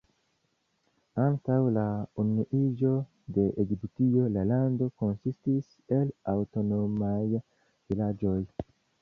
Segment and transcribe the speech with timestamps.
[1.23, 1.83] Antaŭ la
[2.23, 2.93] unuiĝo
[3.35, 8.37] de Egiptio, la lando konsistis el aŭtonomaj vilaĝoj.